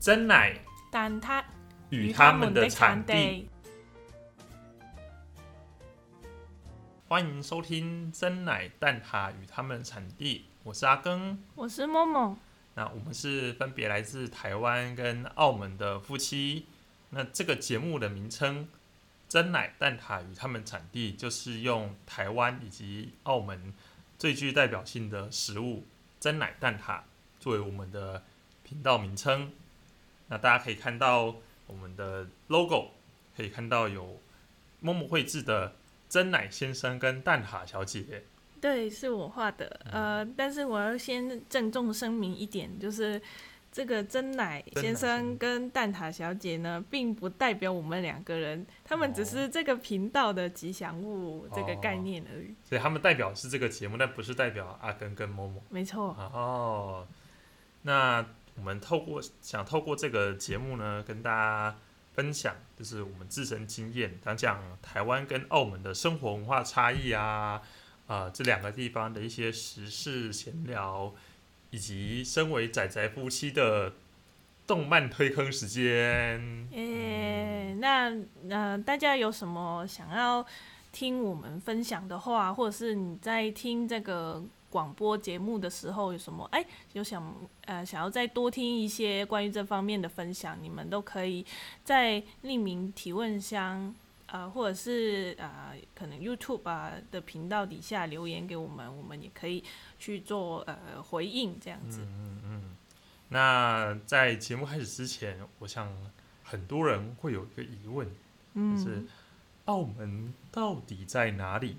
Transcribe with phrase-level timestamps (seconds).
[0.00, 0.58] 真奶
[0.90, 1.44] 但它
[1.90, 3.46] 与他们的产地。，
[7.06, 11.36] 欢迎收听真奶蛋挞与他们的产地，我是阿庚。
[11.54, 12.34] 我是默默。
[12.76, 16.64] 那我们是分别来自台湾跟澳门的夫妻。
[17.10, 18.70] 那这个节目的名称
[19.28, 23.74] “真奶蛋挞与他们产地”，就是用台湾以及澳门
[24.16, 25.84] 最具代表性的食物
[26.18, 27.00] “真奶蛋挞”
[27.38, 28.24] 作为我们的
[28.62, 29.52] 频道名称。
[30.30, 31.34] 那大家可以看到
[31.66, 32.92] 我们的 logo，
[33.36, 34.18] 可以看到有
[34.80, 35.74] 默默绘制的
[36.08, 38.22] 真奶先生跟蛋挞小姐。
[38.60, 39.80] 对，是我画的。
[39.90, 43.20] 呃，但是我要先郑重声明一点，就是
[43.72, 52.54] 这个真奶先生跟蛋挞小姐呢，并不代表我们两个人，他们只是这个频道的吉祥物这个概念而已。
[52.62, 55.62] 所以他们代表是这个节目，但不是代表阿根跟某某。
[55.70, 56.08] 没错。
[56.32, 57.06] 哦，
[57.82, 58.22] 那
[58.60, 61.74] 我们透过想透过这个节目呢，跟大家
[62.12, 67.62] 分享，就是我们自身经验，讲讲台湾跟澳门的生活文化差异啊，
[68.06, 71.14] 啊、这两个地方的一些时事闲聊，
[71.70, 73.94] 以及身为仔仔夫妻的
[74.66, 76.68] 动漫推坑时间。
[76.72, 78.14] 诶、那
[78.50, 80.44] 呃，大家有什么想要
[80.92, 87.34] 听我们分享的话，或者是你在听这个广播节目的时候有什么哎，有想
[87.66, 91.44] 呃想要再多听一些关于这方面的分享，你们都可以
[91.84, 93.94] 在匿名提问箱。
[94.32, 99.64] 呃，或者是呃，可能 YouTube 啊的频道底下留言给我们，我们也可以
[99.98, 102.02] 去做呃回应这样子。
[102.02, 102.76] 嗯嗯。
[103.30, 105.92] 那在节目开始之前，我想
[106.44, 108.08] 很多人会有一个疑问，
[108.54, 109.04] 嗯，就是
[109.64, 111.78] 澳门到底在哪里？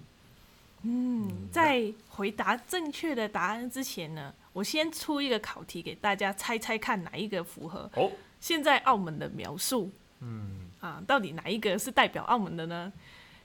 [0.84, 9.92] 嗯，在回答正确的答案之前呢，我先出一个考题给大家猜猜看哪一个符合哦，现在澳门的描述。
[10.20, 11.02] 嗯，啊？
[11.08, 12.92] 到底哪一个是代表澳门的呢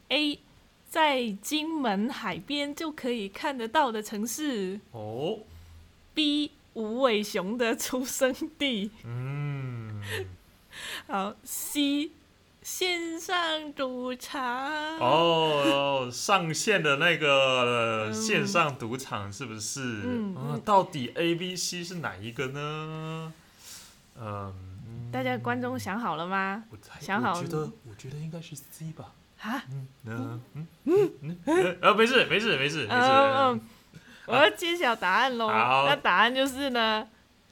[0.08, 0.38] ？A，
[0.88, 4.80] 在金门海边就可以看得到的城市。
[4.92, 5.38] 哦
[6.14, 10.02] ，；B，无尾熊的出生地；嗯，
[11.06, 12.10] 好，C，
[12.66, 14.42] 线上赌场。
[14.98, 19.80] 哦，上线的那个嗯线上赌场是不是？
[19.80, 23.32] 啊嗯嗯到底 A、B、C 是哪一个呢？
[24.20, 24.52] 嗯，
[25.12, 26.64] 大家观众想好了吗？
[26.98, 29.12] 想好我觉得，我觉得应该是 C 吧。
[29.42, 29.62] 啊？
[29.70, 30.42] 嗯嗯
[30.82, 33.08] 嗯嗯，呃，没事没事没事没嗯事。
[33.38, 33.60] 嗯，
[34.26, 35.46] 我要揭晓答案喽。
[35.46, 37.06] 好那答案就是呢，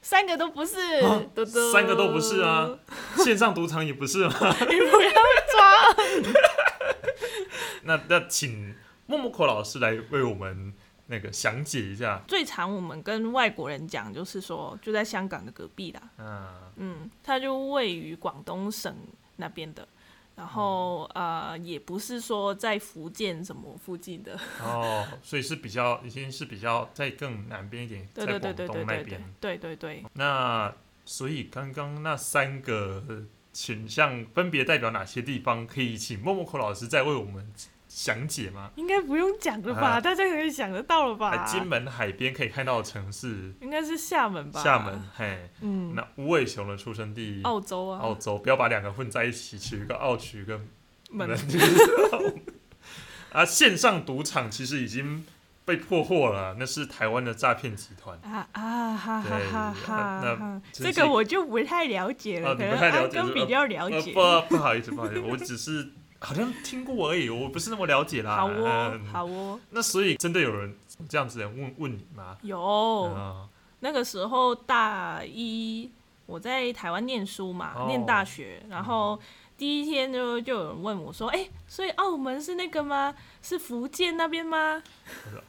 [0.04, 2.68] 三个都不是啊，嘟嘟三个都不是啊，
[3.16, 4.34] 线上赌场也不是吗？
[4.68, 5.12] 你不要
[5.50, 6.34] 装。
[7.84, 8.74] 那那请
[9.06, 10.74] 默默口老师来为我们
[11.06, 12.22] 那个详解一下。
[12.28, 18.94] 最常我们跟外国人讲，就是说就在香港的隔壁啦，嗯，嗯，它就位于广东省
[19.36, 19.88] 那边的。
[20.36, 29.56] 然后呃，也不是说在福建什么附近的，哦，所以是比较已经是比较在更南边一点，对在广东那边对。
[29.56, 30.74] 对对对，那
[31.04, 35.64] 所以刚刚那三个选项分别代表哪些地方？
[35.66, 37.52] 可以请默默口老师再为我们
[37.96, 38.72] 详解吗？
[38.74, 39.86] 应该不用讲了吧？
[39.86, 41.44] 啊大家可以想得到了吧？
[41.46, 44.60] 金门海边可以看到的城市，应该是厦门吧？
[44.60, 50.60] 厦门，，嘿，嗯，那无尾熊的出生地，澳洲啊，澳洲，不要把两个混在一起，取一个澳，取一个
[51.12, 51.30] 门
[53.30, 55.24] 啊，线上赌场其实已经
[55.64, 58.18] 被破获了，那是台湾的诈骗集团。
[58.24, 60.60] 啊啊哈哈哈哈那哈！
[60.72, 64.12] 这个我就不太了解了，可能阿太了解是吧根比较了呃，解。
[64.12, 65.90] 不，不好意思，不好意思，我只是
[66.24, 68.36] 好像听过而已，我不是那么了解啦。
[68.36, 70.74] 好哦，嗯好哦，那所以真的有人
[71.08, 72.36] 这样子的问问你吗？
[72.42, 72.60] 有
[73.12, 73.48] 啊，
[73.80, 75.90] 那个时候大一
[76.26, 79.20] 我在台湾念书嘛，哦念大学，然后
[79.58, 83.14] 第一天就就有人问我说：“哎，所以澳门是那个吗？
[83.42, 84.82] 是福建那边吗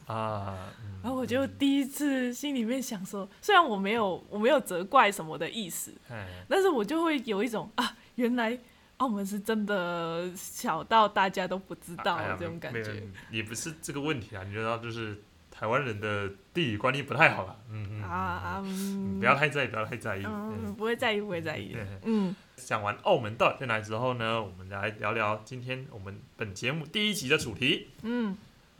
[0.07, 8.57] 啊，？”嗯然后我就第一次心里面想说，虽然我没有我没有责怪什么的意思，哎，但是我就会有一种啊，原来
[8.97, 13.03] 澳门是真的小到大家都不知道这种感觉。
[13.29, 15.21] 也不是这个问题啊，你知道，就是
[15.51, 17.57] 台湾人的地理观念不太好了。
[17.69, 20.23] 嗯嗯啊啊，嗯，嗯不要太在意，不要太在意。
[20.25, 21.75] 嗯，嗯，不会在意，不会在意。
[22.03, 27.89] 嗯，讲完澳门到底在哪之后呢，我们来聊聊今天我们本节目第一集的主题。
[28.03, 28.37] 嗯，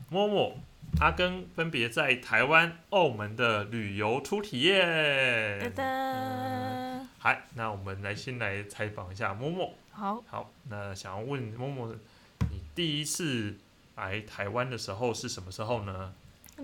[0.08, 0.56] 默默、
[1.00, 5.58] 阿根分别在台湾、澳门的旅游初体验。
[5.58, 9.74] 哒哒，好，那我们来先来采访一下默默。
[9.96, 11.94] 好，好，那想要问默默，
[12.50, 13.56] 你第一次
[13.94, 16.12] 来台湾的时候是什么时候呢？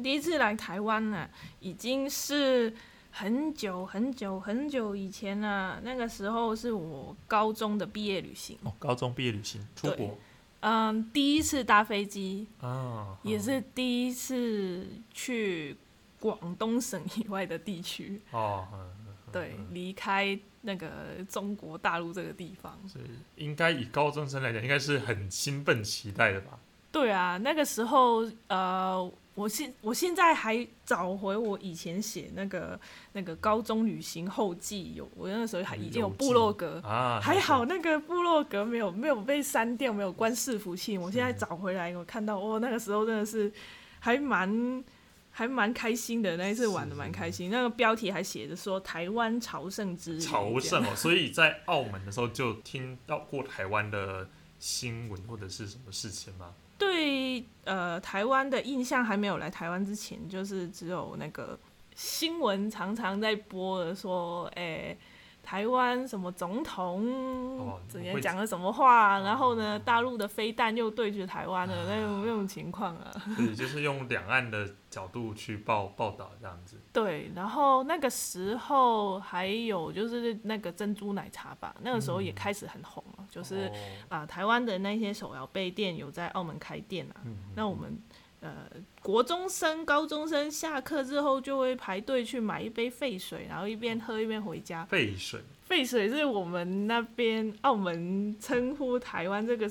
[0.03, 1.27] 第一次来台湾呢、
[1.61, 2.75] 已经是
[3.11, 9.97] 很久很久很久以前了，那个时候是我高中的毕业旅行，哦，高中毕业旅行出对。
[9.97, 10.19] 国
[10.61, 15.77] 嗯，第一次搭飞机，啊，也是第一次去
[16.21, 18.91] 广东省以外的地区，哦，嗯
[19.33, 20.89] 对，离开那个
[21.29, 22.77] 中国大陆这个地方。
[22.89, 26.59] 所以应该以高中生来讲，应该是很兴奋期待的吧？
[26.91, 32.79] 对啊，那个时候，呃，我现我现在还找回我以前写那个
[33.15, 40.99] 那个高中旅行后记，有我那个时候还已经有部落格，啊，还好那个部落格没有没有被删掉，没有关伺服器。
[40.99, 43.51] 我现在找回来，我看到哦，那个时候真的是
[43.99, 44.85] 还蛮
[45.33, 47.51] 还蛮开心的，那一次玩的蛮开心。
[47.51, 56.53] 那个标题还写着说台湾朝圣之旅，朝圣哦，所以在澳门的时候就听到过台湾的新闻或者是什么事情吗？
[56.79, 61.59] 对呃台湾的印象还没有来台湾之前，就是只有那个
[61.95, 64.97] 新闻常常在播的说，哎、
[65.43, 73.11] 台湾什么总统哦怎样会讲了什么话，哦然后呢，大陆的飞弹又对着台湾了那种那种情况啊。
[73.37, 76.81] 所以 就是用两岸的角度去报报道这样子。
[76.93, 83.73] 对，然后那个时候还有就是那个珍珠奶茶吧，那个时候也嗯开始很红了，就是哦
[84.09, 87.99] 啊、台湾的那些手摇杯店有在澳门开店啊，嗯那我们
[88.43, 88.67] 呃
[89.01, 94.85] 国中生、高中生下课之后就会排队去买一杯沸水，然后一边喝一边回家。
[94.85, 95.41] 沸水。
[95.65, 99.67] 沸水是我们那边澳门称呼台湾这个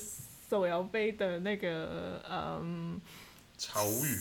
[0.49, 2.99] 手摇杯的那个嗯，
[3.57, 4.17] 潮语。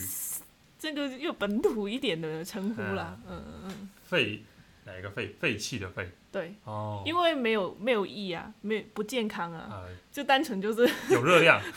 [0.77, 3.17] 这个又本土一点的称呼啦。
[3.27, 4.43] 嗯嗯嗯，废
[4.83, 11.61] 哪一个废废弃的废对，哦，因为没有没有益啊，没有不健康啊，呃就单纯就是有热量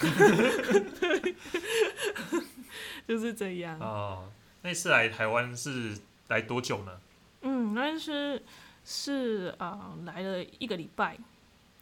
[3.07, 3.79] 就是这样。
[3.81, 4.31] 哦。
[4.63, 5.95] 那次来台湾是
[6.29, 6.99] 来多久呢？
[7.43, 8.43] 嗯，那是
[8.83, 11.19] 是啊、呃来了一个礼拜，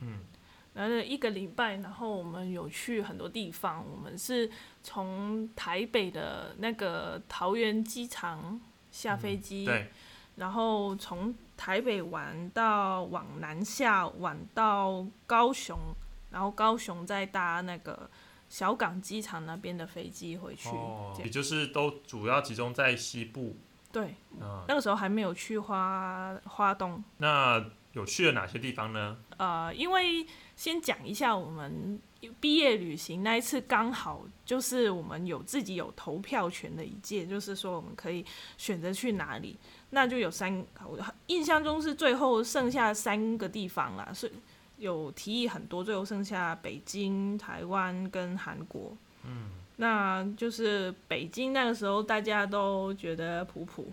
[0.00, 0.18] 嗯，
[0.74, 3.84] 来了一个礼拜，然后我们有去很多地方。
[3.88, 4.50] 我们是
[4.82, 8.60] 从台北的那个桃园机场
[8.90, 9.90] 下飞机，嗯对，
[10.34, 15.78] 然后从台北玩到往南下，玩到高雄，
[16.32, 18.10] 然后高雄再搭那个
[18.52, 20.68] 小港机场那边的飞机回去。
[20.68, 23.56] 哦，也就是都主要集中在西部。
[23.90, 27.02] 对，嗯，那个时候还没有去花花东。
[27.16, 29.16] 那有去了哪些地方呢？
[29.38, 31.98] 呃，因为先讲一下我们
[32.40, 38.22] 毕业旅行那一次，刚好就是我们有自己有投票权的一届，就是说我们可以
[38.58, 39.58] 选择去哪里，
[39.90, 40.98] 那就有三，我
[41.28, 44.30] 印象中是最后剩下三个地方啦，是
[44.82, 48.92] 有提议很多，最后剩下北京、台湾跟韩国。
[49.24, 53.92] 嗯，那就是北京那个时候大家都觉得普普，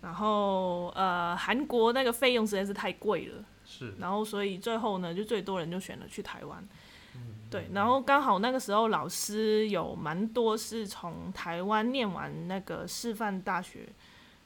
[0.00, 3.44] 然后呃韩国那个费用实在是太贵了。
[3.64, 6.66] 是，然后所以最后呢，就最多人就选了去台湾。
[7.14, 13.88] 嗯对，然后刚好那个时候老师有蛮多是从台湾念完那个师范大学，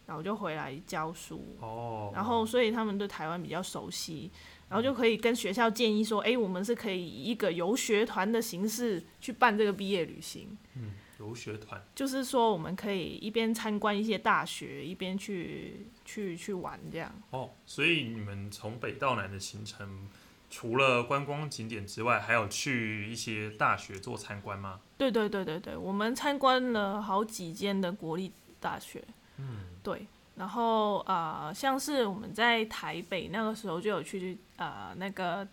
[0.06, 4.31] 然后就回来教书，哦，然后所以他们对台湾比较熟悉，
[4.73, 17.15] 然后就可以跟学校建议说，哎，我们是可以以一个游学团的形式去办这个毕业旅行，嗯，游学团就是说我们可以一边参观一些大学，一边去去去玩这样。
[17.33, 20.09] 哦，所以你们从北到南的行程，
[20.49, 24.81] 除了观光景点之外，还有去一些大学做参观吗？
[24.97, 29.05] 对对对对对，我们参观了好几间的国立大学，
[29.37, 35.47] 嗯，对，然后呃，像是我们在台北那个时候就有去呃那个，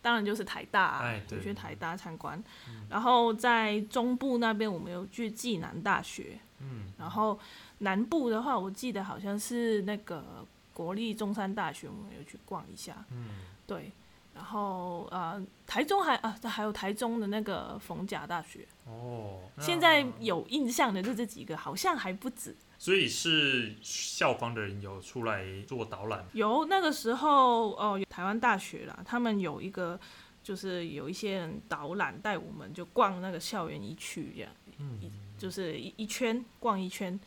[0.00, 2.42] 当然就是台大、啊，哎去台大参观，
[2.88, 7.38] 然后在中部那边我们有去暨南大学，嗯，然后
[7.78, 13.28] 南部的话，我记得好像是那个国立中山大学，我们有去逛一下，嗯，
[13.66, 13.90] 对。
[14.32, 22.56] 然后呃，台中还啊，还有台中的那个逢甲大学，哦，那现在有印象的就这几个，好像还不止。
[22.80, 30.00] 所以是校方的人有出来做导览，有那个时候哦，有台湾大学啦，他们有一个
[30.42, 34.98] 就是有一些人导览带我们就逛那个校园一区这样，嗯，
[35.36, 37.20] 就是一一圈逛一圈。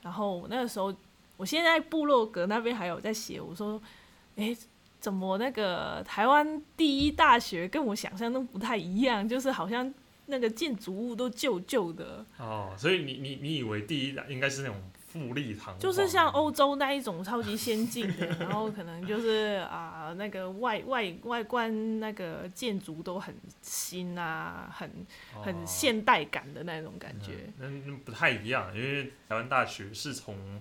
[0.00, 0.94] 然后我那个时候，
[1.36, 3.82] 我现在部落格那边还有在写，我说，
[4.36, 4.56] 诶，
[5.00, 9.92] 怎么那个台湾第一大学跟我想象中不太一样，就是好像
[10.26, 24.90] 那个建筑物都旧旧的，哦，所以你你你以为第一应该是那种富丽堂皇，就是像欧洲那一种超级先进的，然后可能就是啊、那个外外外观那个建筑都很新啊，很
[25.42, 27.52] 很哦现代感的那种感觉。
[27.58, 30.60] 那那不太一样，因为台湾大学是从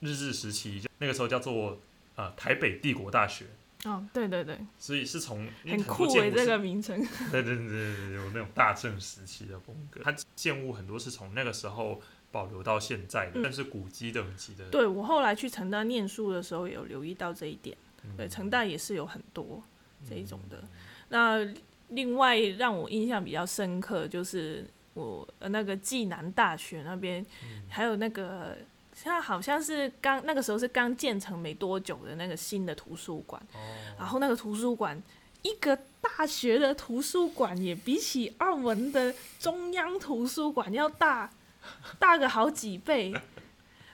[0.00, 1.78] 日治时期，那个时候叫做
[2.16, 3.44] 呃台北帝国大学，
[3.84, 6.98] 哦，对对对，所以是从很酷诶，这个名称。
[7.30, 10.00] 对对对对对，有那种大正时期的风格。
[10.02, 12.00] 它建物很多是从那个时候
[12.32, 14.68] 保留到现在的，嗯但是古迹等级的。
[14.70, 17.76] 对我后来去成大念书的时候，有留意到这一点。
[18.04, 19.62] 嗯对，成大也是有很多
[20.08, 20.62] 这一种的。
[21.10, 21.46] 那
[21.88, 27.24] 另外让我印象比较深刻，就是我呃那个暨南大学那边，
[27.68, 28.56] 还有那个
[29.02, 33.58] 它好像是刚那个时候是刚建成没多久的那个新的图书馆，哦
[33.98, 35.02] 然后那个图书馆。
[35.46, 41.30] 一个大学的图书馆也比起澳门的中央图书馆要大，
[42.00, 43.14] 大个好几倍。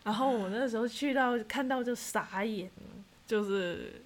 [0.04, 4.00] 然后我那时候去到看到就傻眼了，就是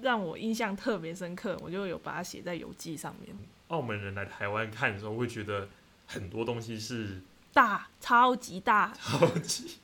[0.00, 3.36] 让我印象特别深刻，我就有把它写在游记上面。
[3.68, 5.68] 澳门人来台湾看的时候，会觉得
[6.06, 7.20] 很多东西是
[7.52, 8.94] 大，超级大。
[8.98, 9.76] 超级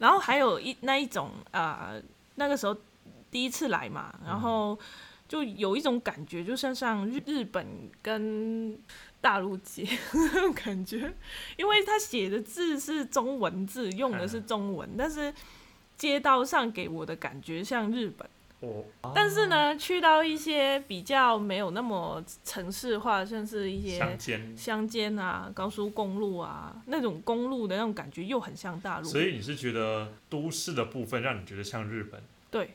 [0.00, 2.02] 然后还有一那一种啊、呃
[2.36, 2.76] 那个时候
[3.30, 4.78] 第一次来嘛，然后
[5.26, 7.66] 就有一种感觉，就像像日日本
[8.00, 8.78] 跟
[9.20, 11.12] 大陆街 那种感觉，
[11.56, 15.34] 因为他写的字是中文字，用的是中文，但是
[15.96, 18.28] 街道上给我的感觉像日本。
[18.60, 18.84] 哦，
[19.14, 29.04] 但是呢，去到一些比较没有那么城市化，甚至一些乡间，乡间啊、高速公路啊那种公路的那种感觉，又很像大陆。
[29.04, 32.20] 所以你是觉得都市的部分让你觉得像日本？
[32.50, 32.74] 对，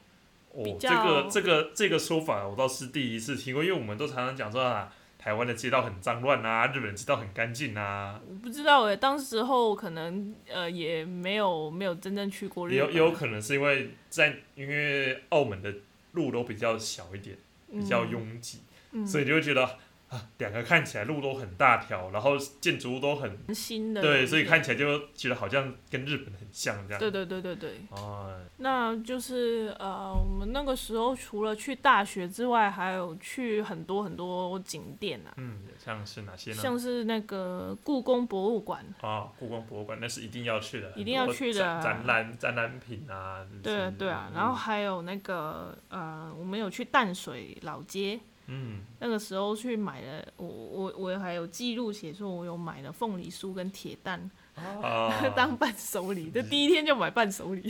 [0.51, 4.89] 哦比，这较个这个这个说法我倒是第一次听过，因为我们都常常讲说啊，
[5.23, 15.73] 台湾的街道很脏乱啊，日本街道很干净啊，我不知道哎，当时候可能呃也没有没有真正去过日本，也有也有可能是因为在因为澳门的
[16.11, 17.37] 路都比较小一点，
[17.71, 18.59] 比较拥挤，
[18.91, 19.77] 嗯，所以就会觉得
[20.13, 26.99] 啊，两个看起来路都很大条，然后建筑物都很新的对，所以看起来就觉得好像跟日本很像这样。
[26.99, 36.57] 对对对对对，哦，那就是呃，我们那个时候除了去大学之外，还有去很多很多景点啊，嗯，像是哪些呢？
[36.57, 43.43] 像是那个故宫博物馆，啊，故宫博物馆那是一定要去的，一定要去的展览展览品啊。
[43.63, 57.61] 对啊对啊，然后还有那个呃，我们有去淡水老街，嗯，那个时候去买了，我我我还有记录写说，我有买了凤梨酥跟铁蛋、啊， 当伴手礼，这第一天就买伴手礼，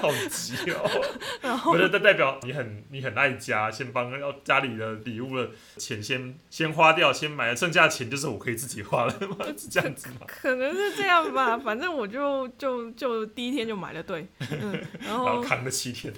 [0.00, 0.90] 好急哦。
[1.40, 9.46] 然后不是，这代表你很你很爱家，先帮要家里的礼物的钱先先花掉，先买了，剩下的钱就是我可以自己花了吗？
[9.56, 10.26] 是这样子吗？
[10.26, 16.12] 可能是这样吧，反正我就就就第一天就买了，对，嗯， 然后扛了七天。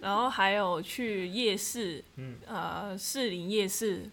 [0.00, 4.08] 然后还有去夜市，嗯呃，士林夜市，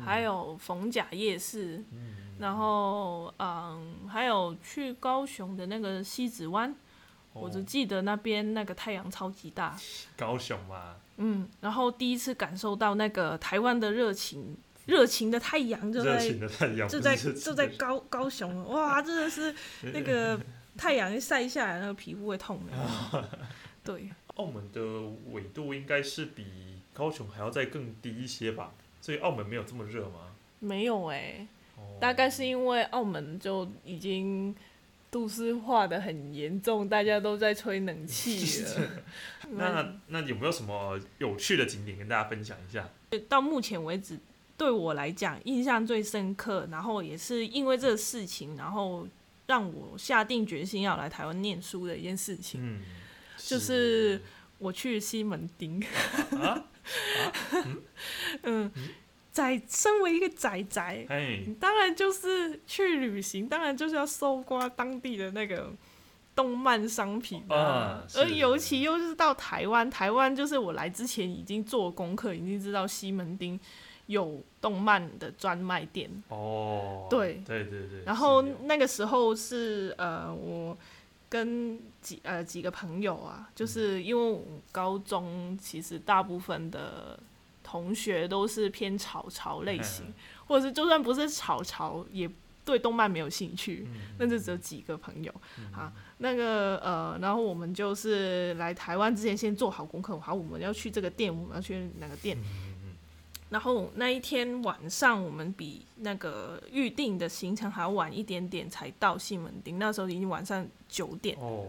[0.00, 6.74] 还有逢甲夜市，嗯然后嗯，还有去高雄的那个西子湾，
[7.32, 7.64] 我只哦。
[7.66, 9.78] 记得那边那个太阳超级大，
[10.16, 14.56] 高雄嘛，嗯，然后第一次感受到那个台湾的热情，
[14.86, 19.54] 热情的太阳就热在情的太阳，就在就在高高雄，哇，真的是
[19.92, 20.40] 那个
[20.76, 23.28] 太阳一晒下来，那个皮肤会痛的。
[23.84, 24.80] 对，澳门的
[25.32, 30.32] 纬度应该是比高雄还要再更低一些吧，所以澳门没有这么热吗？
[30.60, 34.54] 没有哎、哦大概是因为澳门就已经
[35.10, 38.90] 都市化的很严重，大家都在吹冷气了。
[39.50, 42.88] 那那有没有什么有趣的景点跟大家分享一下？
[43.28, 44.18] 到目前为止，
[44.56, 49.06] 对我来讲印象最深刻，然后也是因为这个事情，然后
[49.46, 52.80] 让我下定决心要来台湾念书的一件事情，嗯，
[53.36, 54.20] 就是
[54.58, 55.84] 我去西门町。
[56.40, 56.64] 啊，
[58.42, 58.70] 嗯，
[59.30, 61.06] 仔身为一个仔仔，
[61.58, 65.72] 当然就是去旅行，当然就是要搜刮当地的那个
[66.34, 68.04] 动漫商品啊。
[68.08, 73.58] 是而尤其又是到台湾，台湾就是我来之前已经做功课，已经知道西门町
[74.06, 76.10] 有动漫的专卖店。
[76.28, 77.42] 哦，对。
[77.46, 80.76] 对对对，然后那个时候是呃，我
[81.32, 87.18] 跟几呃几个朋友啊，就是因为我高中其实大部分的
[87.64, 90.12] 同学都是偏草潮类型，
[90.46, 92.30] 或者是就算不是草潮，也
[92.66, 95.32] 对动漫没有兴趣，嗯那就只有几个朋友
[95.72, 95.90] 啊。
[96.18, 102.36] 那个呃，然后我们就是来台湾之前先做好功课，好，我们要去这个店，我们要去哪个店。
[103.52, 111.36] 嗯然后那一天晚上，我们比那个预定的行程还要晚一点点才到西门町，那时候已经晚上九点。
[111.38, 111.66] 哦，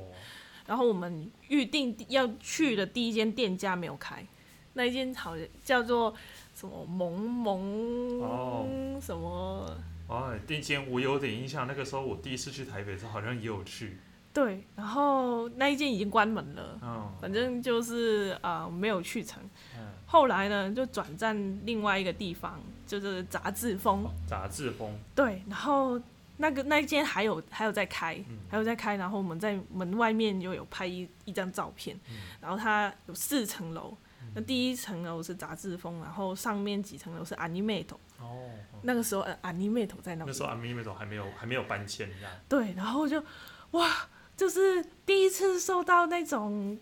[0.66, 4.26] 然后我们预定要去的第一间店家没有开，
[4.76, 6.14] 那一间好像叫做
[6.56, 8.66] 什么萌萌、哦。
[9.02, 9.76] 什么，
[10.08, 13.98] 哦，那间我有点印象，那个时候我第一次去台北的时候好像也有去，
[14.34, 19.44] 对，然后那一间已经关门了，哦，反正就是啊、呃没有去成。
[19.78, 24.08] 嗯，后来呢，就转战另外一个地方，就是杂志风。
[24.28, 26.00] 杂志风，对，然后
[26.38, 28.38] 那个那一间还有还有在开，嗯。
[28.48, 32.16] 还有在开，然后我们在门外面又有拍一一张照片，嗯。
[32.40, 33.98] 然后它有四层楼，
[34.36, 38.52] 那第一层楼是杂志风，然后上面几层楼是 Animate，哦，
[38.84, 43.24] 那个时候呃 Animate 在那边，那时候 Animate 还没有还没有搬迁这样，对，然后就
[43.72, 43.90] 哇，
[44.38, 46.78] 就是第一次受到那种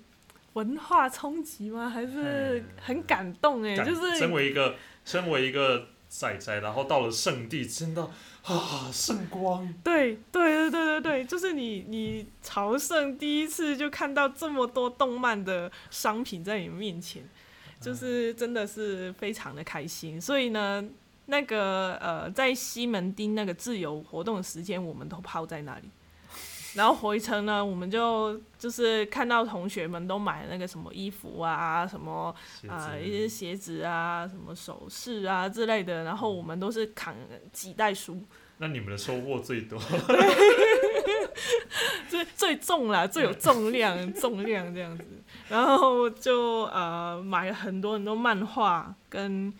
[0.53, 1.89] 文化冲击吗？
[1.89, 8.03] 还是嗯很感动哎，感就是身为一个身为一个仔仔，然后到了圣地，真的
[8.43, 17.24] 啊圣光，对对对对对对，就是你你朝圣第一次就看到这么多动漫的商品在你面前，
[17.79, 20.20] 就是真的是非常的开心。
[20.20, 20.84] 所以呢，
[21.27, 25.89] 那个呃，在西门町那个自由活动的时间，我们都泡在那里。
[26.74, 37.13] 然后回程呢，我们就就是看到同学们都买那个什么衣服啊，什么鞋啊、子一些鞋子啊，什么首饰啊之类的，然后我们都是扛
[37.51, 38.22] 几袋书，
[38.58, 39.80] 那你们的收获最多，
[42.08, 45.04] 最最重啦，最有重量，重量这样子。
[45.50, 49.54] 然后就呃买了很多很多漫画跟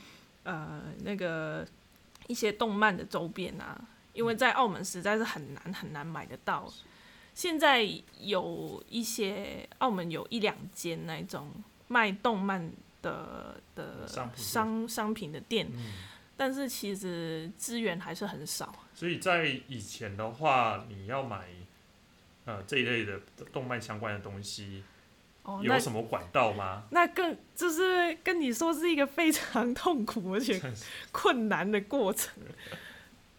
[0.44, 1.68] 呃那个
[2.28, 3.78] 一些动漫的周边啊，
[4.14, 6.72] 因为在澳门实在是很难很难买得到。
[7.34, 7.88] 现在
[8.20, 11.52] 有一些澳门有一两间那种
[11.88, 12.72] 卖动漫
[13.02, 15.94] 的的商商商品的店，嗯，
[16.36, 18.74] 但是其实资源还是很少。
[18.94, 21.48] 所以在以前的话，你要买
[22.46, 23.20] 呃这一类的
[23.52, 24.84] 动漫相关的东西，
[25.64, 26.84] 有什么管道吗？
[26.92, 30.62] 那更就是跟你说是一个非常痛苦而且
[31.12, 32.34] 困难的过程，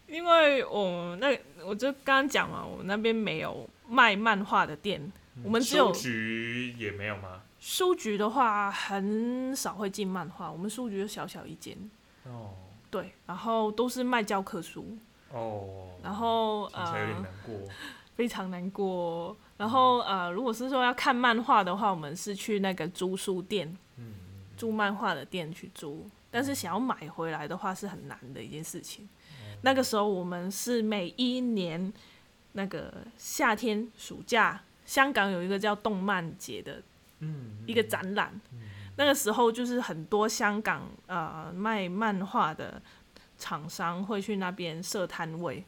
[0.09, 5.13] 因为我那我就刚刚讲嘛，我们那边没有卖漫画的店，
[5.45, 7.43] 我们只有书局也没有吗？
[7.61, 11.77] 书局的话很少会进漫画，我们书局就小小一间，
[12.25, 12.55] 哦。
[12.91, 14.97] 对，然后都是卖教科书，
[15.31, 17.69] 哦，然后听起来有点呃难过。
[18.15, 23.75] 非常难过，然后呃如果是说要看漫画的话，我们是去那个租书店。
[23.97, 24.15] 嗯，
[24.57, 29.09] 租漫画的店去租，但是想要买回来的话是很难的一件事情。
[29.63, 31.93] 那个时候我们是每一年
[32.53, 36.83] 那个夏天暑假，香港有一个叫动漫节的
[37.21, 38.41] 嗯，一个展览，
[38.97, 42.81] 那个时候就是很多香港呃卖漫画的
[43.39, 45.65] 厂商会去那边设摊位，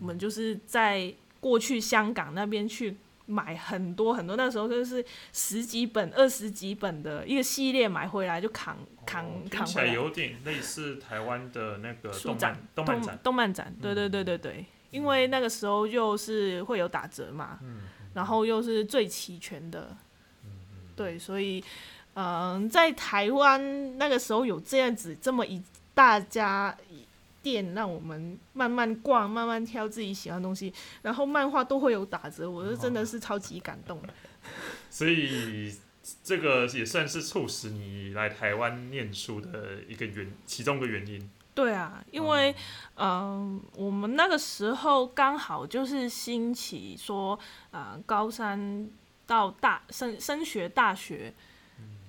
[0.00, 2.96] 我们就是在过去香港那边去。
[3.28, 9.66] 买很多很多，那时候就是十几本、二十几本的一个系列买回来就扛扛扛回来。
[9.66, 13.18] 起来有点类似台湾的那个动书展漫动漫展。
[13.24, 14.64] 动漫展，对对对对对，
[14.96, 17.58] 因为那个时候又是会有打折嘛，
[18.14, 19.94] 然后又是最齐全的，
[20.96, 21.62] 对，所以
[22.14, 26.74] 嗯、在台湾那个时候有这样子这么一大家
[27.42, 34.08] 店，让我们慢慢逛，慢慢挑自己喜欢的东西，然后漫画都会有打折，我是真的是超级感动的。
[34.88, 35.76] 所以
[36.24, 41.30] 这个也算是促使你来台湾念书的一个原其中一个原因。
[41.56, 42.54] 对啊，因为
[42.96, 47.38] 嗯、我们那个时候刚好就是兴起说，
[47.70, 48.86] 啊，高三
[49.26, 51.32] 到大升升学大学，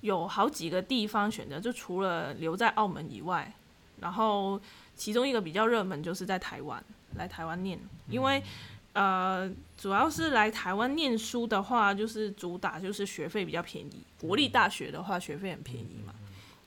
[0.01, 3.53] 有好几个地方选择，就除了留在澳门以外，
[4.01, 4.59] 然后
[4.97, 6.83] 其中一个比较热门就是在台湾
[7.15, 7.79] 来台湾念，
[8.09, 8.43] 因为
[8.91, 16.13] 呃，主要是来台湾念书的话，就是主打就是学费比较便宜，国立大学的话学费很便宜嘛，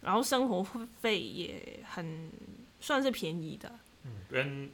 [0.01, 0.67] 然后生活
[1.01, 2.31] 费也很
[2.81, 3.71] 算是便宜的，
[4.05, 4.71] 嗯，跟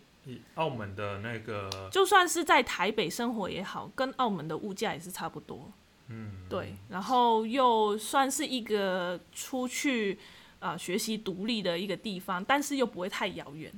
[0.54, 5.70] 澳门的那个就算是在台北生活也好，跟澳门的物价也是差不多。
[6.08, 10.18] 嗯，对，然后又算是一个出去
[10.58, 13.72] 啊、呃学习独立的一个地方，但是又不会太遥远。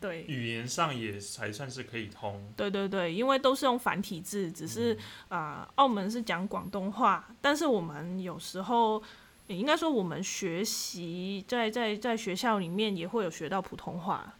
[0.00, 2.52] 对，语言上也还算是可以通。
[2.56, 4.96] 对对对，因为都是用繁体字，只是
[5.28, 9.02] 啊、呃澳门是讲广东话，但是我们有时候。
[9.48, 14.34] 也应该说，我们学习在在在学校里面也会有学到普通话，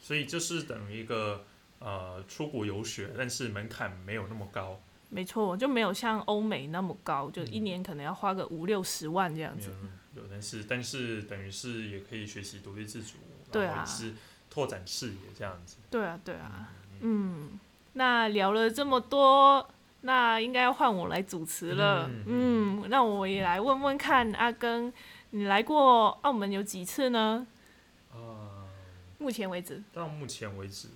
[0.00, 1.44] 所以就是等于一个
[1.78, 9.68] 呃出国游学，但是门槛没有那么高，没错，就没有像欧美那么高，就一年可能要花个五六十万这样子。
[9.68, 13.18] 没有有，但是但是等于是也可以学习独立自主，
[13.52, 14.14] 对啊是
[14.48, 15.76] 拓展视野这样子。
[15.90, 17.60] 对啊，对啊，嗯，
[17.92, 19.68] 那聊了这么多，
[20.06, 22.08] 那应该要换我来主持了。
[22.08, 24.92] 嗯嗯，那我也来问问看，阿根，
[25.30, 27.44] 你来过澳门有几次呢？
[28.14, 28.68] 呃、
[29.18, 30.88] 目前为止，到目前为止，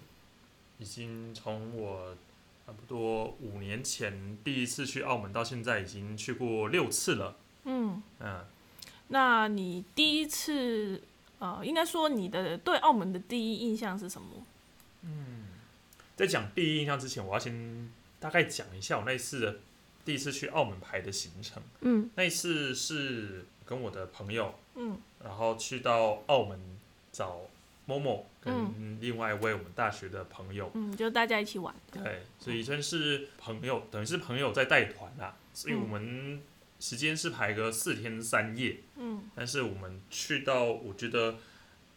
[0.78, 2.16] 已经从我
[2.64, 7.34] 差不多五年前第一次去澳门，到现在已经去过六次了。
[7.64, 8.44] 嗯，嗯，
[9.08, 11.02] 那你第一次
[11.40, 14.28] 呃，应该说你的对澳门的第一印象是什么？
[15.02, 15.46] 嗯
[16.14, 19.56] 在讲第一印象之前，我要先大概讲一下我那一次的
[20.04, 21.60] 第一次去澳门排的行程。
[21.80, 26.58] 嗯那一次是跟我的朋友，嗯然后去到澳门
[27.10, 27.40] 找
[27.88, 30.70] Momo 跟嗯另外一位我们大学的朋友。
[30.74, 31.74] 嗯，就大家一起玩。
[31.90, 35.34] 对，所以算是朋友，等于是朋友在带团啦。
[35.52, 36.40] 所以我们
[36.78, 41.36] 时间是排个四天三夜，嗯但是我们去到，我觉得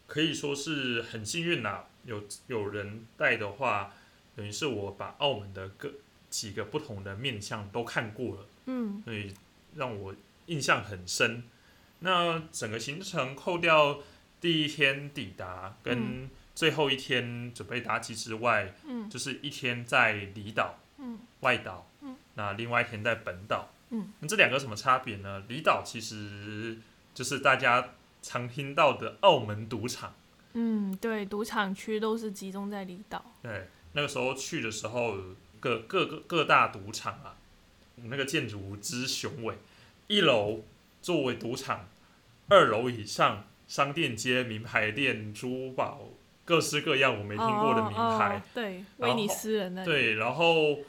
[0.07, 1.87] 可以说是很幸运啦。
[2.05, 3.93] 有有人带的话，
[4.35, 5.89] 等于是我把澳门的各
[6.33, 9.31] 几个不同的面相都看过了，嗯所以
[9.75, 10.15] 让我
[10.47, 11.43] 印象很深。
[11.99, 13.99] 那整个行程扣掉
[14.41, 23.69] 第一天抵达跟最后一天准备搭机之外，嗯就是一天在离岛、嗯外岛，嗯那另外一天在本岛。
[23.91, 25.43] 嗯，那这两个什么差别呢？
[25.47, 26.79] 离岛其实
[27.13, 27.91] 就是大家
[28.23, 30.15] 常听到的澳门赌场。
[30.53, 33.23] 嗯，对，赌场区都是集中在离岛。
[33.43, 35.15] 对，那个时候去的时候，
[35.63, 37.37] 各各个各大赌场啊，
[38.09, 39.55] 那个建筑物之雄伟，
[40.07, 40.59] 一楼
[41.01, 41.87] 作为赌场，
[42.49, 46.01] 二楼以上商店街、名牌店、珠宝，
[46.43, 48.35] 各式各样我没听过的名牌。
[48.35, 49.85] 哦哦对，威尼斯人那。
[49.85, 50.79] 对，然后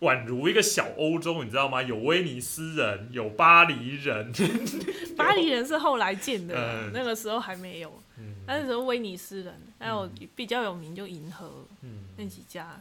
[0.00, 1.82] 宛如一个小欧洲，你知道吗？
[1.82, 4.30] 有威尼斯人，有巴黎人，
[5.16, 7.88] 巴黎人是后来建的，嗯那个时候还没有。
[8.18, 12.78] 嗯那时候威尼斯人，还有比较有名就银河嗯那嗯，几家，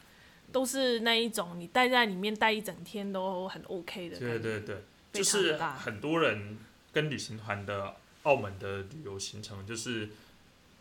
[0.51, 4.19] 都是那一种你待在里面待一整天都很 OK 的。
[4.19, 4.75] 对对对，
[5.11, 6.57] 非就是很多人
[6.91, 10.09] 跟旅行团的澳门的旅游行程，就是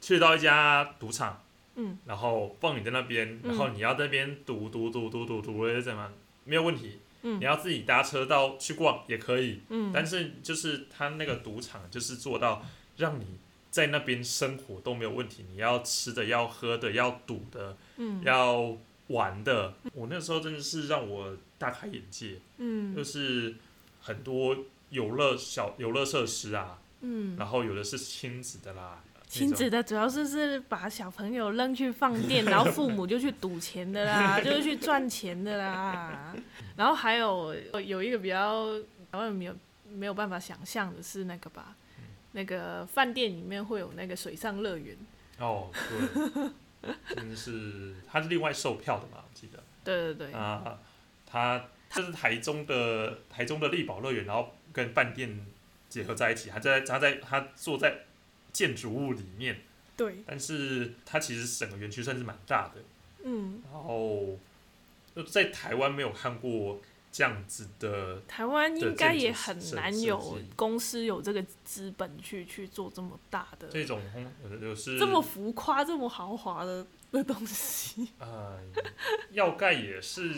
[0.01, 1.43] 去到一家赌场，
[1.77, 1.99] 嗯。
[2.05, 3.49] 然后放你在那边，嗯。
[3.49, 6.13] 然后你要在那边赌赌赌赌赌赌或者怎么样，
[6.45, 6.99] 没有问题。
[7.23, 7.39] 嗯。
[7.39, 12.65] 你要自己搭车到去逛也可以，嗯，但是就是他那个赌场就是做到
[12.97, 13.39] 让你
[13.71, 18.75] 在那边生活都没有问题，你要吃的、要喝的、要赌的、嗯要
[19.11, 22.95] 玩的，我那时候真的是让我大开眼界，嗯。
[22.95, 23.55] 就嗯是
[24.01, 24.57] 很多
[24.89, 36.35] 游乐小游乐设施啊，嗯，然后有的是亲子的啦，亲子的主要是是把小朋友扔去放电，然后父母就去赌钱的啦， 就是去赚钱的啦。
[36.77, 38.73] 然后还有有一个比较
[39.13, 39.55] 台湾没有
[39.93, 41.77] 没有办法想象的是那个吧，
[42.33, 44.97] 那个饭店里面会有那个水上乐园。
[45.39, 46.51] 哦，对，
[47.15, 49.63] 真的是他是另外售票的嘛，我记得。
[49.83, 50.79] 对对对，啊，
[51.27, 55.47] 他这是台中的台中的力宝乐园，然后跟饭店
[55.89, 58.05] 结合在一起，他在他在他坐在
[58.53, 59.61] 建筑物里面，
[59.97, 62.83] 对，但是他其实整个园区算是蛮大的，
[63.25, 64.39] 嗯，然后
[65.15, 66.81] 就在台湾没有看过
[67.13, 74.01] 这样子的，台湾应该也很难有公司有这个资本去去做这么大的、这种
[74.61, 78.09] 就是这么浮夸、这么豪华的的东西。
[78.19, 78.61] 呃，
[79.33, 80.33] 要盖也是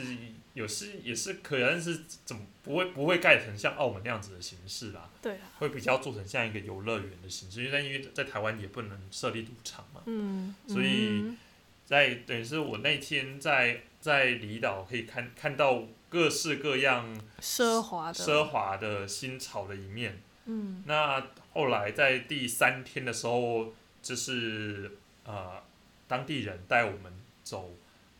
[0.55, 5.11] 有是也是可以，但是怎么不会不会盖成像澳门那样子的形式啦？
[5.21, 11.37] 对啊，会比较做成像一个游乐园的形式，因为在因为在台湾也不能设立赌场嘛，嗯，所以嗯
[11.85, 20.21] 在等于是我那天在在离岛可以看看到各式各样奢华的，奢华的新潮的一面。
[20.45, 25.63] 嗯那后来在第三天的时候，就是呃
[26.09, 27.13] 当地人带我们
[27.45, 27.71] 走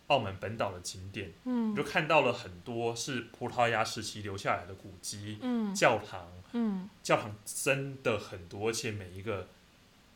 [0.07, 6.29] 澳门本岛的景点，嗯就看到了很多是葡萄牙时期留下来的古迹、嗯教堂。
[6.53, 9.49] 嗯教堂真的很多，而且每一个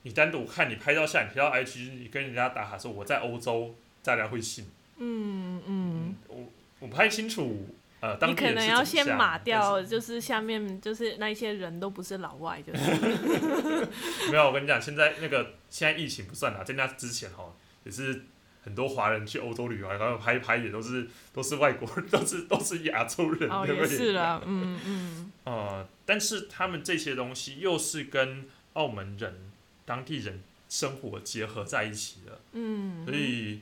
[0.02, 3.74] 你单独看，你拍照下，你贴到 IG，你跟人家打卡说我在欧洲，
[4.04, 4.70] 大家会信。
[4.98, 6.36] 嗯嗯，我
[6.80, 7.66] 我不太清楚，
[8.00, 12.80] 呃，当地人你可能要先码掉，就是下面就是那一些人都不是老外，就是。
[14.30, 17.52] 没有，我跟你讲，现在那个现在疫情不算啦，在那之前哈，
[17.84, 18.24] 也是
[18.64, 23.96] 很多华人去欧洲旅游，然后拍一拍也都是 都是外国人， 都是都是亚洲人，哦也对不对？
[23.96, 25.32] 是啦，嗯嗯。
[25.44, 29.50] 呃，但是他们这些东西又是跟澳门人
[29.84, 33.60] 当地人生活结合在一起的，嗯，所以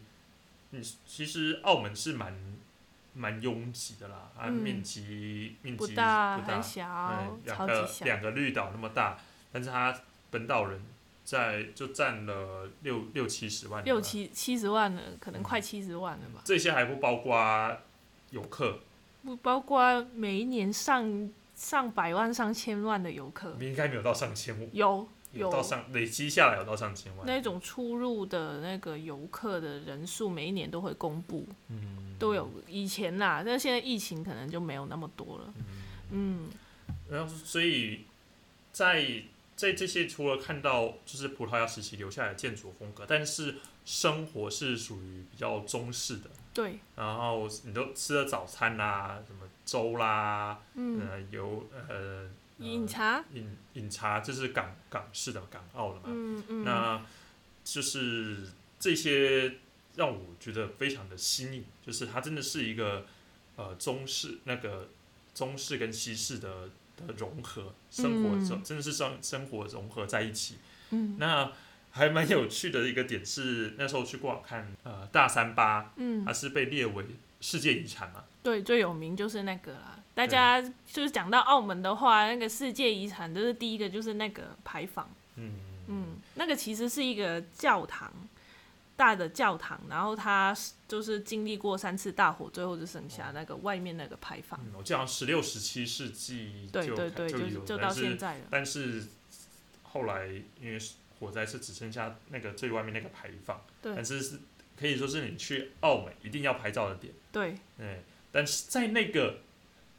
[0.74, 2.34] 你其实澳门是蛮
[3.14, 4.52] 蛮拥挤的啦，啊，嗯。
[4.52, 9.18] 面积面积不大不大很，小嗯，，两超级小，个两个绿岛那么大，
[9.52, 9.96] 但是它
[10.30, 10.82] 本岛人
[11.24, 17.78] 在就占了六六七十万人吧，六七七十万了，可能快七十万了吧，这些还不包括
[18.30, 18.80] 游客，
[19.22, 24.68] 不包括每一年上上百万、上千万的游客，应该没有到上千，万。
[24.72, 35.54] 有有到上累积下来有到上千万，那种出入的那个游客的人数，每一年都会公布，嗯，都有以前啦，但现在疫情可能就没有那么多了。
[36.10, 36.48] 嗯。
[37.08, 38.00] 然后所以
[38.72, 39.22] 在
[39.56, 46.30] 在这些除了看到就是葡萄牙时期留下来的建筑风格，但是生活是属于比较中式的。
[46.52, 57.04] 对，然后你都吃了早餐啦，什么粥啦，嗯，呃，有呃饮茶，饮饮茶，就是港港式的港澳了嘛，嗯嗯，那
[57.64, 59.54] 就是这些
[59.96, 63.06] 让我觉得非常的新颖，就是它真的是一个
[63.56, 64.88] 呃中式那个
[65.34, 68.46] 中式跟西式的的融合，生活嗯。
[68.46, 70.56] 中、真的是生生活融合在一起。
[70.90, 71.16] 嗯。
[71.18, 71.50] 那
[71.90, 76.24] 还蛮有趣的一个点是，那时候去过看呃大三巴，嗯。
[76.24, 77.04] 它，是被列为
[77.40, 80.00] 世界遗产嘛，对，最有名就是那个啦。
[80.14, 85.54] 大家就是讲到澳门的话，那个世界遗产就是第一个就是那个牌坊，嗯
[85.88, 88.12] 嗯，那个其实是一个教堂，
[88.96, 94.60] 大的教堂，然后它是就是经历过三次大火，最后就剩下那个外面那个牌坊。
[94.64, 98.44] 嗯，我记得好像十六、十七世纪就对对对，就就就到现在了。
[98.50, 99.04] 但是
[99.82, 100.28] 后来
[100.60, 100.78] 因为
[101.18, 104.38] 火灾是只剩下那个最外面那个牌坊，对但是是
[104.78, 109.40] 可以说是你去澳门一定要拍照的点，对，对，但是在那个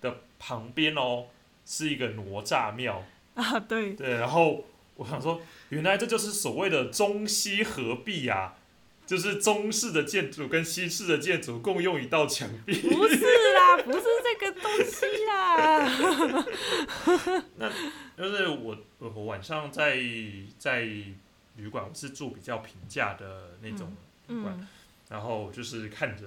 [0.01, 1.25] 的旁边哦，
[1.65, 3.03] 是一个哪吒庙，
[3.35, 8.55] 啊，对，对，然后我想说，原来这就是所谓的中西合璧啊。
[9.05, 13.15] 就是中式的建筑跟西式的建筑共用一道墙壁，不是
[13.53, 15.85] 啦，不是这个东西啦。
[17.57, 17.69] 那
[18.17, 20.01] 就是我我我晚上在
[20.57, 20.79] 在
[21.55, 23.95] 旅馆，我是住比较平价的那种
[24.27, 24.67] 旅馆，嗯，
[25.09, 26.23] 然后就是看着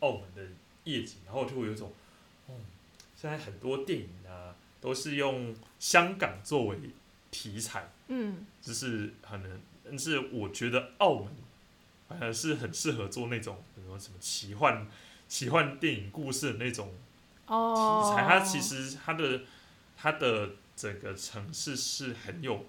[0.00, 0.42] 澳门的
[0.82, 1.92] 夜景，然后就会有一种，
[2.48, 2.54] 哦，
[3.16, 6.78] 现在很多电影呢都是用香港作为
[7.30, 11.28] 题材，嗯，就是可能，但是我觉得澳门
[12.08, 14.86] 反而是很适合做那种什么什么奇幻
[15.26, 16.92] 奇幻电影故事的那种
[17.46, 19.40] 哦，题材，它其实它的
[19.96, 22.66] 它的整个城市是很有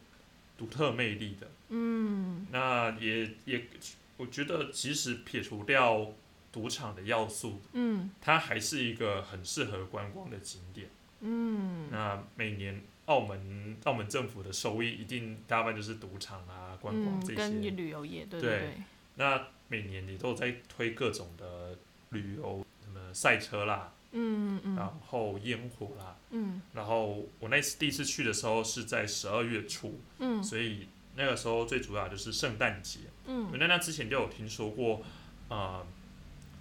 [0.58, 1.48] 独特魅力的。
[1.70, 2.48] 嗯。
[2.52, 3.68] 那也也，
[4.16, 6.12] 我觉得即使撇除掉
[6.52, 10.88] 赌场的要素，嗯它还是一个很适合观光的景点。
[11.20, 17.72] 嗯，那每年澳门澳门政府的收益一定大半就是赌场啊、观光嗯，这跟些。
[17.72, 18.74] 旅游业，对对对，
[19.16, 21.76] 那每年你都有在推各种的
[22.10, 26.16] 旅游，什么赛车啦，嗯嗯然后烟火啦。
[26.30, 33.00] 嗯然后我那次第一次去的时候是在十二月初，嗯所以那个时候最主要就是圣诞节。
[33.26, 35.02] 嗯那那之前就有听说过，
[35.50, 35.86] 呃，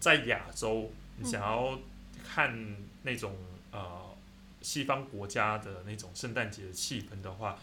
[0.06, 1.76] 在亚洲，你想要
[2.24, 3.36] 看那种
[3.72, 4.16] 呃
[4.62, 7.58] 西方国家的那种圣诞节的气氛的话，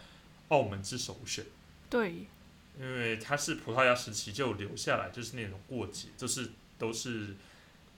[0.48, 1.42] 澳门是首选，
[1.88, 2.26] 对，
[2.78, 7.34] 因为它是葡萄牙时期就留下来，就是那种过节，就是都是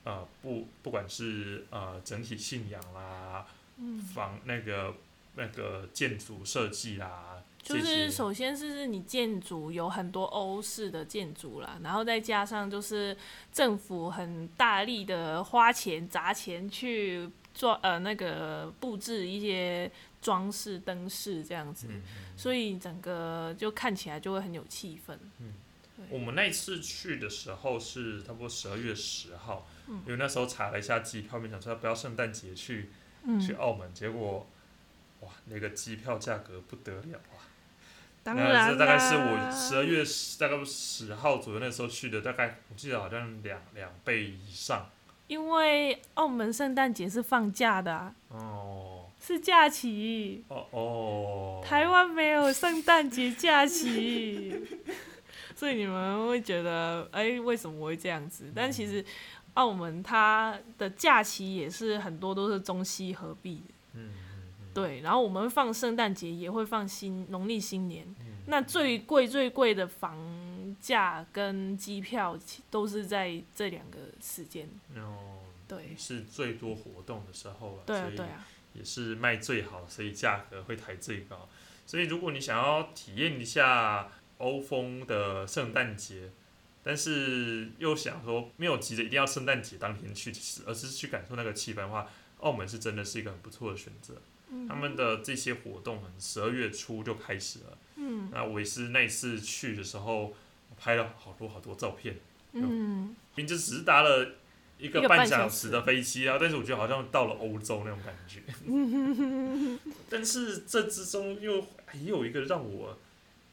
[0.04, 3.44] 呃不不管是呃整体信仰啦，
[3.78, 4.94] 嗯，房那个
[5.34, 13.16] 那个建筑设计啦，就是首先是是你建筑有很多欧式的建筑啦，然后再加上就是
[13.52, 19.90] 政府很大力的花钱砸钱去做呃那个布置一些
[20.22, 22.02] 装饰灯饰这样子，嗯
[22.36, 25.16] 所以整个就看起来就会很有气氛。
[25.40, 25.54] 嗯
[26.10, 32.90] 我们那一次去的时候是差不多十二月十号，嗯因为那时候查了一下机票，没想说要不要圣诞节去、
[33.40, 34.46] 去嗯，澳门，结果
[35.20, 37.35] 哇，那个机票价格不得了啊！
[38.26, 44.90] 当那然这大概是我十二月十大概十号左右那时候去的，大概我记得好像两两倍以上。
[45.28, 49.06] 因为澳门圣诞节是放假的、啊，哦。
[49.20, 50.44] 是假期。
[50.48, 54.54] 哦哦，台湾没有圣诞节假期，
[55.54, 58.52] 所以你们会觉得，哎、为什么我会这样子？
[58.54, 59.04] 但其实
[59.54, 64.10] 澳门它的假期也是很多都是中西合璧的，嗯
[64.76, 65.00] 对。
[65.00, 75.96] 然后我们放圣诞节也会放新农历新年，嗯那最贵最贵的房价跟机票其都是在这两个时间，哦，对。
[75.96, 81.48] 是最多活动的时候了，对啊对啊，也是卖最好，所以价格会抬最高。
[81.86, 84.08] 所以如果你想要体验一下
[84.38, 86.30] 欧风的圣诞节，
[86.84, 90.32] 但是又想说没有急着一定要圣诞节当天去，
[90.66, 92.08] 而是去感受那个气氛的话，
[92.38, 94.14] 澳门是真的是一个很不错的选择。
[94.68, 97.78] 他们的这些活动，十二月初就开始了。
[97.96, 100.34] 嗯那我也是那一次去的时候，
[100.78, 102.18] 拍了好多好多照片，
[102.52, 104.34] 嗯，并就只是搭了
[104.78, 108.42] 一个半半小小时时的飞机啊，但是我觉得好像到了欧洲那种感觉。
[110.10, 112.98] 但是这之中又还有一个让我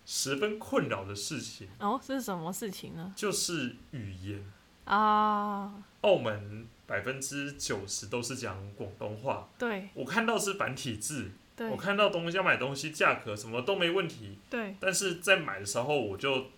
[0.06, 3.14] 十分困扰的事情，哦，是什么事情呢？
[3.16, 4.44] 就是语言。
[4.86, 16.52] 啊，澳门百分之九十都是讲广东话，对我看到是繁体字，对我看到东西要买东西，价格什么都没问题，对，但是在买的时候我就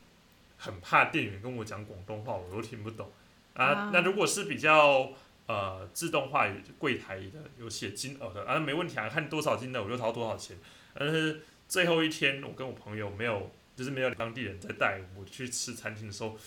[0.58, 3.10] 很怕店员跟我讲广东话，我都听不懂
[3.54, 3.66] 啊。
[3.66, 5.10] 啊那如果是比较
[5.48, 10.58] 呃自动化柜台的有写金额的啊，没问题啊，看多少金额我就掏多少钱。
[10.94, 16.38] 但是最后一天我跟我朋友没有，就是没有当地人在带我去吃餐厅的时候，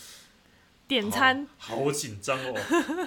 [0.87, 2.53] 点餐好好紧张哦。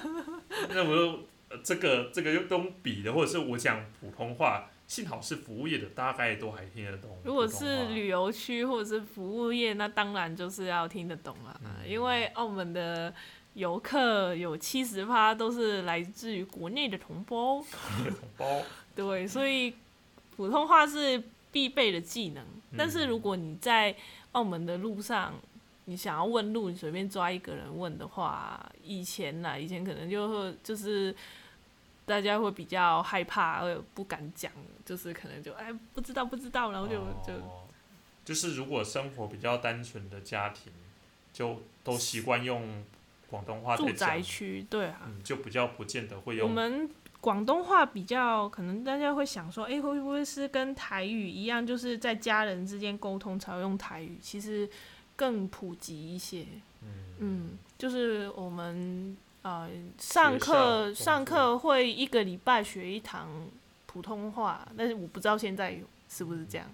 [0.69, 7.15] 那我说、呃这个这个用用比的，或者是我讲普通话，幸好是服务业的，大概都还听得懂。
[7.23, 11.87] 如果是旅游区或者是服务业，那当然就是要听得懂了，嗯。
[11.87, 13.13] 因为澳门的
[13.53, 18.63] 游客有七十趴都是来自于国内的同胞，同胞，
[18.95, 19.75] 对，所以
[20.35, 22.43] 普通话是必备的技能。
[22.71, 22.75] 嗯。
[22.75, 23.95] 但是如果你在
[24.31, 25.35] 澳门的路上，
[25.85, 31.15] 你想要问路，你随便抓一个人问的话，以前呐，以前可能就会就是
[32.05, 34.51] 大家会比较害怕，呃，不敢讲，
[34.85, 37.63] 就是可能就哎不知道不知道，然后就、就哦
[38.25, 40.71] 就是如果生活比较单纯的家庭，
[41.33, 42.83] 就都习惯用
[43.29, 46.53] 广东话在住宅，区，对啊，嗯，就比较不见得会用我。
[46.53, 54.17] 们广东话比较，可能大家会想说，哎、会不会是跟台语一样，就是在家人之间沟通才会用台语？
[54.21, 54.69] 其实
[55.15, 56.45] 更普及一些。
[56.81, 63.29] 嗯嗯，就是我们呃上课上课会一个礼拜学一堂
[63.85, 66.67] 普通话，但是我不知道现在是不是这样。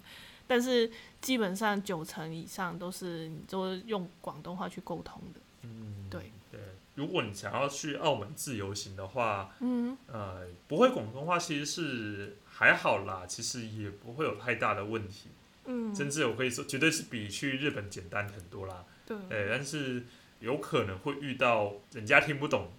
[0.46, 5.40] 但是基本上九成以上都是你都用广东话去沟通的。
[5.62, 6.60] 嗯，对对。
[6.96, 15.28] 如果你想要去澳门自由行的话，嗯，呃，不会广东话其实是还好啦，其实也不会有太大的问题，
[15.66, 18.84] 嗯，甚至我可以说，绝对是比去日本简单很多啦。
[19.06, 20.02] 对，对，但是
[20.40, 22.70] 有可能会遇到人家听不懂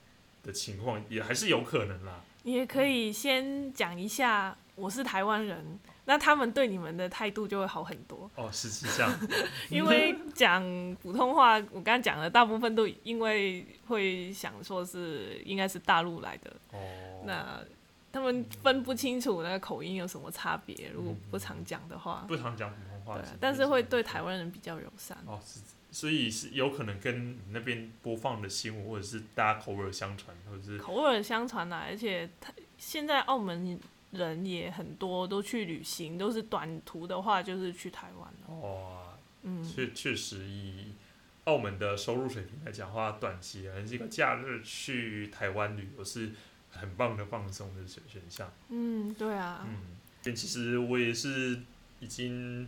[0.43, 2.21] 的情况，也还是有可能啦。
[2.43, 8.29] 你也可以先讲一下我是台湾人，那他们对你们的态度就会好很多。
[8.35, 9.19] 哦，是是这样，
[9.69, 10.63] 因为讲
[11.03, 17.63] 普通话，我刚刚讲的大部分都因为会想说是应该是大陆来的，哦，那
[18.11, 20.91] 他们分不清楚那个口音有什么差别。
[20.93, 25.17] 如果不常讲的话，不常讲普通话对啊，但是会对台湾人比较友善。
[25.25, 25.59] 哦是，
[25.91, 33.79] 所以是有可能跟你那边播放的新闻，或者是大家口耳相传，或者是口耳相传啦、而且他现在澳门
[34.11, 38.55] 人也很多都去旅行，都是短途的话就是去台湾了。
[38.55, 40.93] 哇，嗯，确确实以
[41.45, 46.31] 澳门的收入水平来讲的话，短期的这个假日去台湾旅游是
[46.81, 48.51] 很棒的放松的选选项。
[48.69, 51.59] 嗯，对啊，嗯，其实我也是
[51.99, 52.67] 已经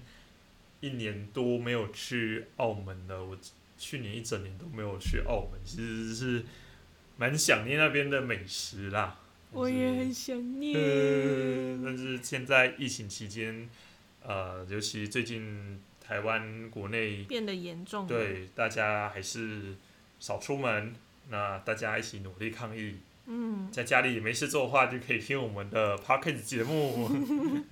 [0.79, 3.37] 一年多没有去澳门了，我
[3.77, 6.45] 去年一整年都没有去澳门，其实是
[7.17, 9.19] 蛮想念那边的美食啦。
[9.51, 11.83] 我也很想呃，念。
[11.83, 13.69] 但是现在疫情期间，
[14.23, 18.07] 呃，尤其最近台湾国内变得严重。
[18.07, 19.75] 对大家还是
[20.19, 20.95] 少出门，
[21.29, 22.95] 那大家一起努力抗疫。
[23.25, 27.09] 嗯，在家里没事做的话，就可以听我们的 podcast 节目。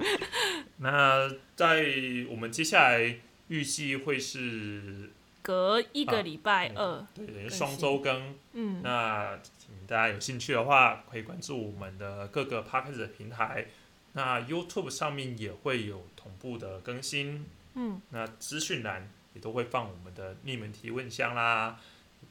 [0.78, 1.86] 那在
[2.30, 3.18] 我们接下来
[3.50, 5.12] 预计会是
[5.42, 8.36] 隔一啊个礼拜二，对双周更。
[8.54, 13.66] 嗯，那请大家有兴趣的话，可以关注我们的各个 podcast 的平台。
[14.14, 17.46] 那 YouTube 上面也会有同步的更新。
[17.76, 21.78] 嗯，那资讯栏也都会放我们的匿名提问箱啦，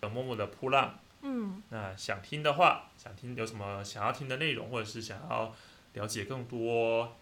[0.02, 0.98] 有默默的扑浪。
[1.22, 5.54] 嗯，那想听的话，想听有什么想要听的内容，或者是想要
[5.94, 7.16] 了解更多，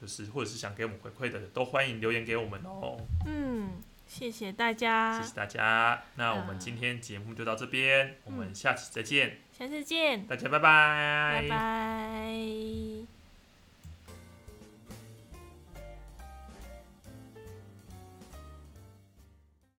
[0.00, 2.96] 就是或者是想给我们回馈的，都欢迎留言给我们哦。
[3.26, 5.22] 嗯，谢谢大家。
[5.22, 13.19] 谢，谢大家，那我们嗯今天节目就到这边，我们下期再见，下次见，大家拜拜，拜拜。